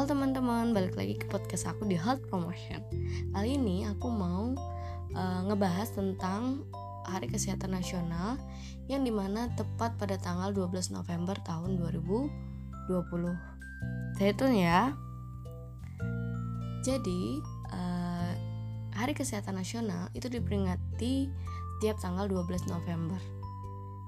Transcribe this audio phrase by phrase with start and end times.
[0.00, 2.80] Halo teman-teman, balik lagi ke podcast aku di Health Promotion.
[3.36, 4.56] Kali ini aku mau
[5.12, 6.64] uh, ngebahas tentang
[7.04, 8.40] Hari Kesehatan Nasional
[8.88, 12.96] yang di mana tepat pada tanggal 12 November tahun 2020.
[14.16, 14.96] Stay tune ya.
[16.80, 18.32] Jadi, uh,
[18.96, 21.28] Hari Kesehatan Nasional itu diperingati
[21.76, 23.20] setiap tanggal 12 November.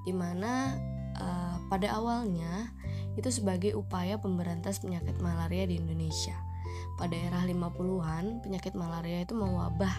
[0.08, 0.72] Di mana
[1.20, 2.72] uh, pada awalnya
[3.16, 6.36] itu sebagai upaya pemberantas penyakit malaria di Indonesia.
[6.96, 9.92] Pada era 50-an, penyakit malaria itu mewabah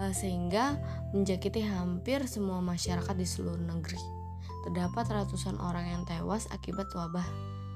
[0.00, 0.78] eh, sehingga
[1.12, 4.00] menjakiti hampir semua masyarakat di seluruh negeri.
[4.64, 7.26] Terdapat ratusan orang yang tewas akibat wabah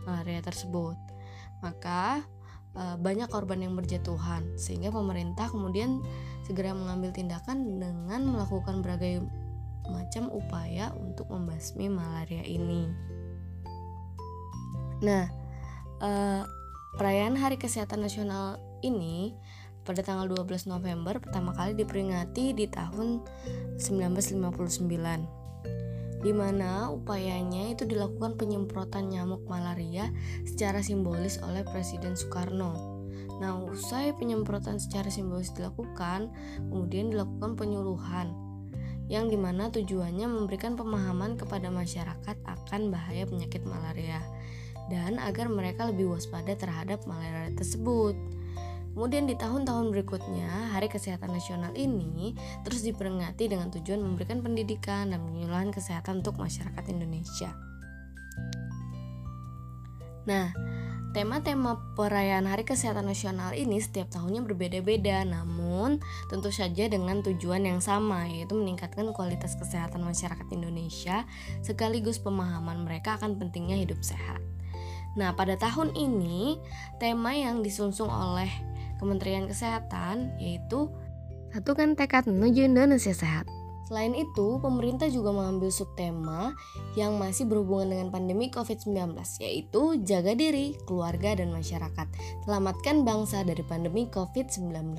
[0.09, 0.97] malaria tersebut.
[1.61, 2.25] Maka
[2.77, 6.01] eh, banyak korban yang berjatuhan sehingga pemerintah kemudian
[6.49, 9.21] segera mengambil tindakan dengan melakukan berbagai
[9.89, 12.89] macam upaya untuk membasmi malaria ini.
[14.99, 15.31] Nah,
[16.03, 16.43] uh,
[16.99, 19.35] perayaan Hari Kesehatan Nasional ini
[19.87, 23.25] pada tanggal 12 November pertama kali diperingati di tahun
[23.81, 25.39] 1959
[26.19, 30.11] di mana upayanya itu dilakukan penyemprotan nyamuk malaria
[30.43, 32.99] secara simbolis oleh Presiden Soekarno.
[33.39, 38.35] Nah, usai penyemprotan secara simbolis dilakukan, kemudian dilakukan penyuluhan
[39.07, 44.21] yang di mana tujuannya memberikan pemahaman kepada masyarakat akan bahaya penyakit malaria
[44.89, 48.17] dan agar mereka lebih waspada terhadap malaria tersebut.
[48.99, 52.35] Kemudian di tahun-tahun berikutnya, Hari Kesehatan Nasional ini
[52.67, 57.55] terus diperingati dengan tujuan memberikan pendidikan dan penyuluhan kesehatan untuk masyarakat Indonesia.
[60.27, 60.51] Nah,
[61.15, 67.79] tema-tema perayaan Hari Kesehatan Nasional ini setiap tahunnya berbeda-beda, namun tentu saja dengan tujuan yang
[67.79, 71.23] sama, yaitu meningkatkan kualitas kesehatan masyarakat Indonesia
[71.63, 74.43] sekaligus pemahaman mereka akan pentingnya hidup sehat.
[75.19, 76.63] Nah, pada tahun ini
[77.03, 78.49] tema yang disunsung oleh
[79.03, 80.87] Kementerian Kesehatan yaitu
[81.51, 83.51] satukan tekad menuju Indonesia sehat.
[83.91, 86.53] Selain itu, pemerintah juga mengambil subtema
[86.93, 92.07] yang masih berhubungan dengan pandemi COVID-19, yaitu jaga diri, keluarga, dan masyarakat.
[92.45, 94.93] Selamatkan bangsa dari pandemi COVID-19.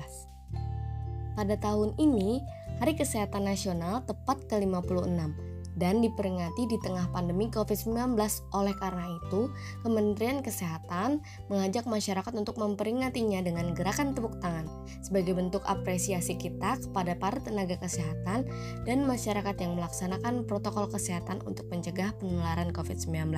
[1.38, 2.42] Pada tahun ini,
[2.82, 8.18] Hari Kesehatan Nasional tepat ke-56 dan diperingati di tengah pandemi COVID-19.
[8.56, 9.52] Oleh karena itu,
[9.86, 11.22] Kementerian Kesehatan
[11.52, 14.66] mengajak masyarakat untuk memperingatinya dengan gerakan tepuk tangan
[15.06, 18.48] sebagai bentuk apresiasi kita kepada para tenaga kesehatan
[18.88, 23.36] dan masyarakat yang melaksanakan protokol kesehatan untuk mencegah penularan COVID-19.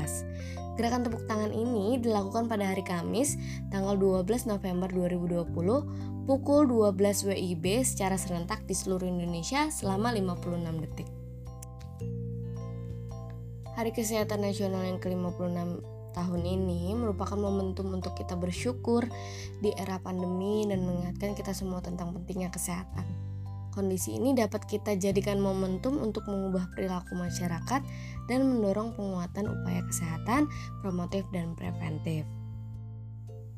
[0.80, 3.36] Gerakan tepuk tangan ini dilakukan pada hari Kamis,
[3.70, 11.21] tanggal 12 November 2020, pukul 12 WIB secara serentak di seluruh Indonesia selama 56 detik.
[13.82, 15.58] Hari Kesehatan Nasional yang ke-56
[16.14, 19.10] tahun ini merupakan momentum untuk kita bersyukur
[19.58, 23.02] di era pandemi dan mengingatkan kita semua tentang pentingnya kesehatan.
[23.74, 27.82] Kondisi ini dapat kita jadikan momentum untuk mengubah perilaku masyarakat
[28.30, 30.46] dan mendorong penguatan upaya kesehatan
[30.86, 32.22] promotif dan preventif.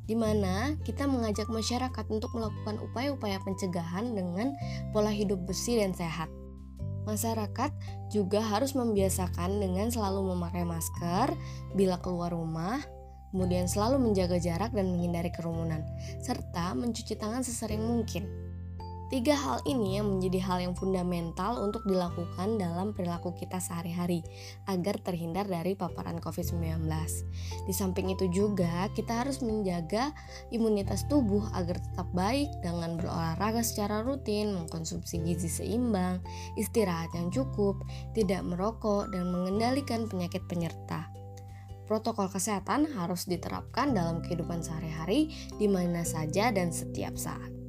[0.08, 4.56] Di mana kita mengajak masyarakat untuk melakukan upaya-upaya pencegahan dengan
[4.96, 6.32] pola hidup bersih dan sehat
[7.04, 7.72] Masyarakat
[8.08, 11.36] juga harus membiasakan dengan selalu memakai masker
[11.76, 12.80] bila keluar rumah,
[13.34, 15.84] kemudian selalu menjaga jarak dan menghindari kerumunan,
[16.24, 18.53] serta mencuci tangan sesering mungkin.
[19.14, 24.26] Tiga hal ini yang menjadi hal yang fundamental untuk dilakukan dalam perilaku kita sehari-hari
[24.66, 26.82] agar terhindar dari paparan COVID-19.
[27.70, 30.18] Di samping itu juga kita harus menjaga
[30.50, 36.18] imunitas tubuh agar tetap baik dengan berolahraga secara rutin, mengkonsumsi gizi seimbang,
[36.58, 37.86] istirahat yang cukup,
[38.18, 41.06] tidak merokok, dan mengendalikan penyakit penyerta.
[41.86, 45.30] Protokol kesehatan harus diterapkan dalam kehidupan sehari-hari
[45.62, 47.63] di mana saja dan setiap saat.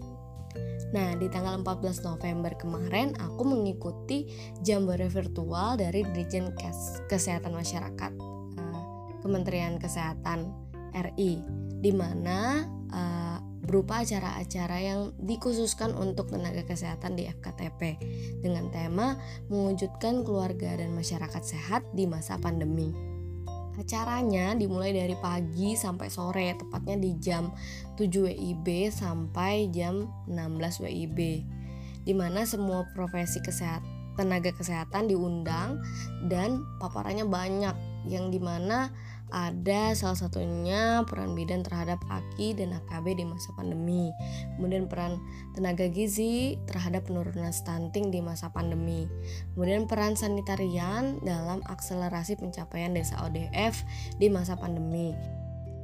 [0.94, 4.30] Nah, di tanggal 14 November kemarin aku mengikuti
[4.62, 6.54] jambore virtual dari Dirjen
[7.10, 8.12] Kesehatan Masyarakat
[8.54, 8.82] uh,
[9.18, 10.54] Kementerian Kesehatan
[10.94, 11.42] RI
[11.82, 12.62] di mana
[12.94, 17.98] uh, berupa acara-acara yang dikhususkan untuk tenaga kesehatan di FKTP
[18.44, 19.18] dengan tema
[19.50, 23.13] mewujudkan keluarga dan masyarakat sehat di masa pandemi.
[23.74, 27.50] Acaranya dimulai dari pagi sampai sore, tepatnya di jam
[27.98, 31.18] 7 WIB sampai jam 16 WIB.
[32.04, 35.82] Di mana semua profesi kesehatan tenaga kesehatan diundang
[36.30, 37.74] dan paparannya banyak
[38.06, 38.94] yang di mana
[39.34, 44.14] ada salah satunya peran bidan terhadap AKI dan AKB di masa pandemi.
[44.54, 45.18] Kemudian peran
[45.58, 49.10] tenaga gizi terhadap penurunan stunting di masa pandemi.
[49.58, 53.82] Kemudian peran sanitarian dalam akselerasi pencapaian desa ODF
[54.22, 55.10] di masa pandemi.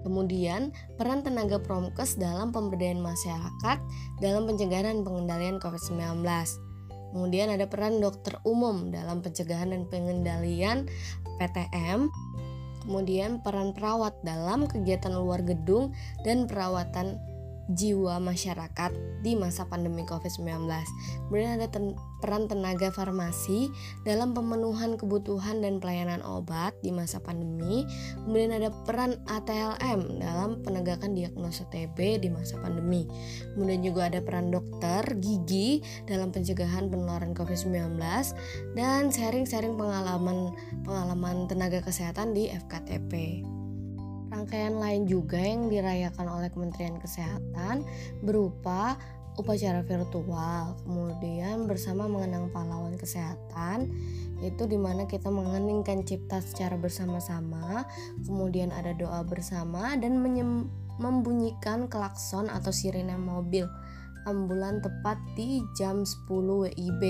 [0.00, 3.78] Kemudian, peran tenaga promkes dalam pemberdayaan masyarakat
[4.24, 6.24] dalam pencegahan dan pengendalian COVID-19.
[7.10, 10.86] Kemudian ada peran dokter umum dalam pencegahan dan pengendalian
[11.42, 12.08] PTM.
[12.80, 15.92] Kemudian peran perawat dalam kegiatan luar gedung
[16.24, 17.20] dan perawatan
[17.74, 20.66] jiwa masyarakat di masa pandemi COVID-19.
[21.28, 23.72] Kemudian ada ten peran tenaga farmasi
[24.04, 27.88] dalam pemenuhan kebutuhan dan pelayanan obat di masa pandemi.
[28.26, 33.08] Kemudian ada peran ATLM dalam penegakan diagnosa TB di masa pandemi.
[33.56, 37.96] Kemudian juga ada peran dokter gigi dalam pencegahan penularan COVID-19
[38.76, 40.52] dan sharing-sharing pengalaman
[40.84, 43.44] pengalaman tenaga kesehatan di FKTP.
[44.30, 47.82] Rangkaian lain juga yang dirayakan oleh Kementerian Kesehatan
[48.22, 48.94] berupa
[49.38, 53.88] upacara virtual, kemudian bersama mengenang pahlawan kesehatan,
[54.42, 57.88] itu di mana kita mengeningkan cipta secara bersama-sama,
[58.22, 60.20] kemudian ada doa bersama dan
[61.00, 63.64] membunyikan klakson atau sirine mobil.
[64.28, 66.28] Ambulan tepat di jam 10
[66.68, 67.02] WIB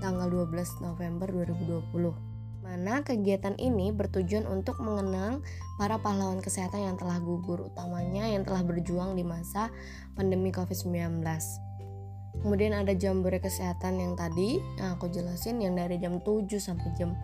[0.00, 2.25] tanggal 12 November 2020
[2.66, 5.38] mana kegiatan ini bertujuan untuk mengenang
[5.78, 9.70] para pahlawan kesehatan yang telah gugur, utamanya yang telah berjuang di masa
[10.18, 11.22] pandemi COVID-19.
[12.42, 17.14] Kemudian ada jambore kesehatan yang tadi yang aku jelasin yang dari jam 7 sampai jam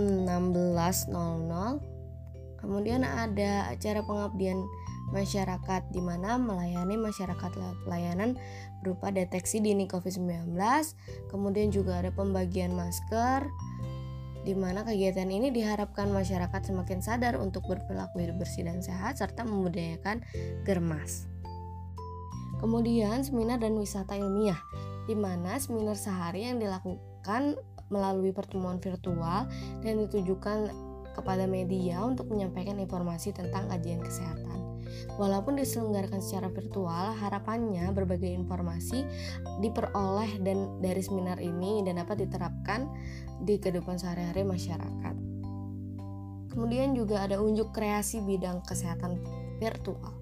[0.00, 1.12] 16.00.
[2.58, 4.64] Kemudian ada acara pengabdian
[5.12, 8.36] masyarakat di mana melayani masyarakat lewat pelayanan
[8.84, 10.52] berupa deteksi dini COVID-19,
[11.32, 13.48] kemudian juga ada pembagian masker,
[14.48, 19.44] di mana kegiatan ini diharapkan masyarakat semakin sadar untuk berperilaku hidup bersih dan sehat serta
[19.44, 20.24] membudayakan
[20.64, 21.28] germas.
[22.56, 24.56] Kemudian seminar dan wisata ilmiah,
[25.04, 27.60] di mana seminar sehari yang dilakukan
[27.92, 29.44] melalui pertemuan virtual
[29.84, 30.72] dan ditujukan
[31.12, 34.57] kepada media untuk menyampaikan informasi tentang kajian kesehatan.
[35.16, 39.04] Walaupun diselenggarakan secara virtual, harapannya berbagai informasi
[39.60, 42.86] diperoleh dan dari seminar ini dan dapat diterapkan
[43.42, 45.14] di kehidupan sehari-hari masyarakat.
[46.48, 49.22] Kemudian juga ada unjuk kreasi bidang kesehatan
[49.62, 50.14] virtual,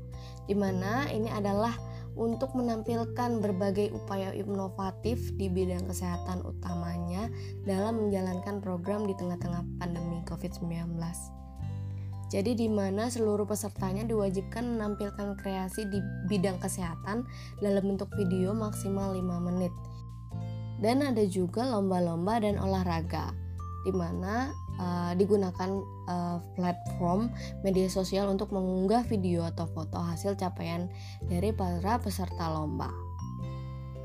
[0.45, 1.73] di mana ini adalah
[2.17, 7.29] untuk menampilkan berbagai upaya inovatif di bidang kesehatan utamanya
[7.69, 10.97] dalam menjalankan program di tengah-tengah pandemi COVID-19.
[12.37, 17.25] Jadi di mana seluruh pesertanya diwajibkan menampilkan kreasi di bidang kesehatan
[17.65, 19.73] dalam bentuk video maksimal 5 menit.
[20.77, 23.33] Dan ada juga lomba-lomba dan olahraga
[23.89, 25.81] di mana uh, digunakan
[26.13, 27.33] uh, platform
[27.65, 30.93] media sosial untuk mengunggah video atau foto hasil capaian
[31.25, 33.06] dari para peserta lomba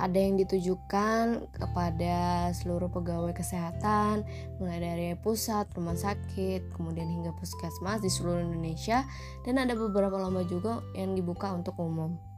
[0.02, 4.26] ada yang ditujukan kepada seluruh pegawai kesehatan
[4.58, 9.06] mulai dari pusat, rumah sakit, kemudian hingga puskesmas di seluruh Indonesia
[9.46, 12.31] dan ada beberapa lomba juga yang dibuka untuk umum.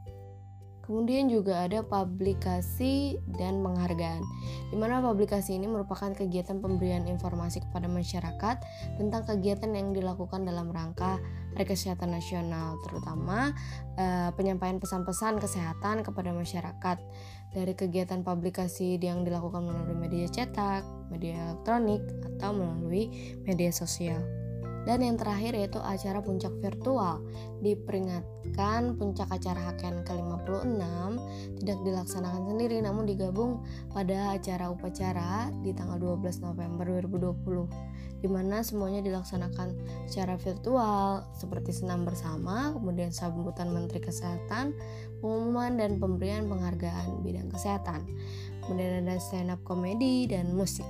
[0.84, 4.20] Kemudian juga ada publikasi dan penghargaan,
[4.68, 8.56] di mana publikasi ini merupakan kegiatan pemberian informasi kepada masyarakat
[9.00, 11.16] tentang kegiatan yang dilakukan dalam rangka
[11.56, 13.56] Hari Kesehatan Nasional, terutama
[13.96, 17.00] eh, penyampaian pesan-pesan kesehatan kepada masyarakat
[17.56, 22.04] dari kegiatan publikasi yang dilakukan melalui media cetak, media elektronik,
[22.36, 23.08] atau melalui
[23.48, 24.43] media sosial.
[24.84, 27.24] Dan yang terakhir yaitu acara puncak virtual.
[27.64, 30.80] Diperingatkan puncak acara HKN ke-56
[31.64, 38.64] tidak dilaksanakan sendiri namun digabung pada acara upacara di tanggal 12 November 2020 di mana
[38.64, 39.76] semuanya dilaksanakan
[40.08, 44.72] secara virtual seperti senam bersama, kemudian sambutan Menteri Kesehatan,
[45.20, 48.08] pengumuman dan pemberian penghargaan bidang kesehatan.
[48.64, 50.88] Kemudian ada stand up komedi dan musik.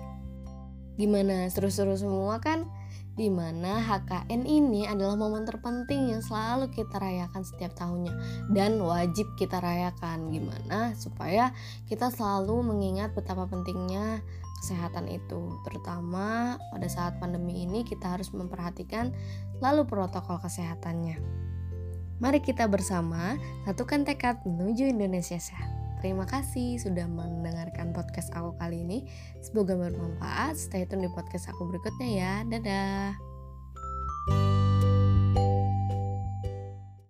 [0.94, 2.70] Gimana seru-seru semua kan?
[3.14, 8.14] Di mana HKN ini adalah momen terpenting yang selalu kita rayakan setiap tahunnya
[8.50, 10.34] dan wajib kita rayakan.
[10.34, 10.98] Gimana?
[10.98, 11.54] Supaya
[11.86, 14.18] kita selalu mengingat betapa pentingnya
[14.58, 15.54] kesehatan itu.
[15.62, 19.14] Terutama pada saat pandemi ini kita harus memperhatikan
[19.62, 21.22] lalu protokol kesehatannya.
[22.18, 28.84] Mari kita bersama satukan tekad menuju Indonesia sehat Terima kasih sudah mendengarkan podcast aku kali
[28.84, 29.08] ini.
[29.40, 30.52] Semoga bermanfaat.
[30.52, 32.32] Stay tune di podcast aku berikutnya ya.
[32.44, 33.33] Dadah.